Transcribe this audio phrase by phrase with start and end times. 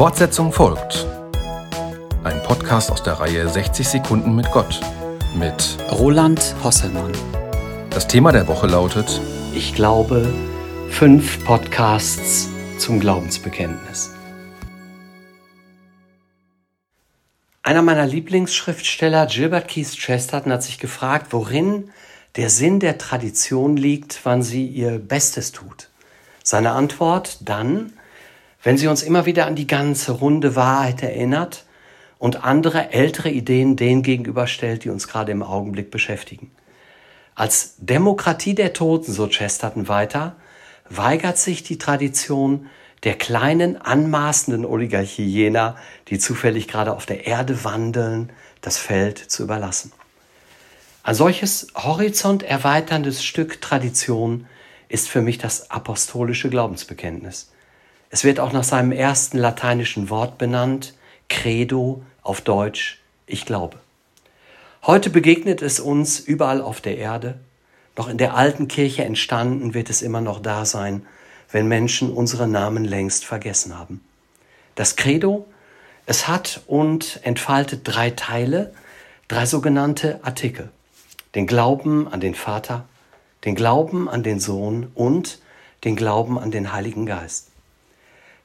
[0.00, 1.06] Fortsetzung folgt.
[2.24, 4.80] Ein Podcast aus der Reihe 60 Sekunden mit Gott
[5.34, 7.12] mit Roland Hosselmann.
[7.90, 9.20] Das Thema der Woche lautet
[9.54, 10.26] Ich glaube,
[10.88, 14.14] fünf Podcasts zum Glaubensbekenntnis.
[17.62, 21.90] Einer meiner Lieblingsschriftsteller, Gilbert Keith Chesterton, hat sich gefragt, worin
[22.36, 25.90] der Sinn der Tradition liegt, wann sie ihr Bestes tut.
[26.42, 27.92] Seine Antwort dann,
[28.62, 31.64] wenn sie uns immer wieder an die ganze runde Wahrheit erinnert
[32.18, 36.50] und andere ältere Ideen denen gegenüberstellt, die uns gerade im Augenblick beschäftigen.
[37.34, 40.36] Als Demokratie der Toten, so Chesterton weiter,
[40.90, 42.66] weigert sich die Tradition
[43.04, 45.76] der kleinen, anmaßenden Oligarchie jener,
[46.08, 49.92] die zufällig gerade auf der Erde wandeln, das Feld zu überlassen.
[51.02, 54.46] Ein solches horizonterweiterndes Stück Tradition
[54.88, 57.50] ist für mich das apostolische Glaubensbekenntnis.
[58.10, 60.94] Es wird auch nach seinem ersten lateinischen Wort benannt,
[61.28, 63.78] Credo auf Deutsch, ich glaube.
[64.82, 67.38] Heute begegnet es uns überall auf der Erde,
[67.96, 71.06] noch in der alten Kirche entstanden wird es immer noch da sein,
[71.52, 74.00] wenn Menschen unsere Namen längst vergessen haben.
[74.74, 75.46] Das Credo,
[76.06, 78.72] es hat und entfaltet drei Teile,
[79.28, 80.70] drei sogenannte Artikel.
[81.34, 82.86] Den Glauben an den Vater,
[83.44, 85.38] den Glauben an den Sohn und
[85.84, 87.49] den Glauben an den Heiligen Geist.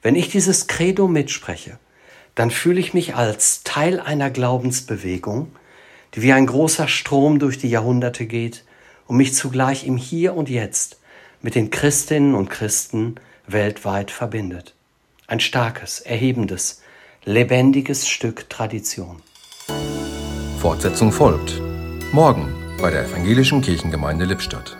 [0.05, 1.79] Wenn ich dieses Credo mitspreche,
[2.35, 5.47] dann fühle ich mich als Teil einer Glaubensbewegung,
[6.13, 8.65] die wie ein großer Strom durch die Jahrhunderte geht
[9.07, 10.99] und mich zugleich im Hier und Jetzt
[11.41, 13.15] mit den Christinnen und Christen
[13.47, 14.75] weltweit verbindet.
[15.25, 16.83] Ein starkes, erhebendes,
[17.23, 19.23] lebendiges Stück Tradition.
[20.59, 21.59] Fortsetzung folgt.
[22.11, 24.77] Morgen bei der Evangelischen Kirchengemeinde Lippstadt.